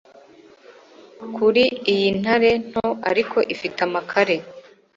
Kuri 1.35 1.63
iyintare 1.91 2.51
nto 2.69 2.87
ariko 3.09 3.37
ifite 3.53 3.79
amakare 3.87 4.35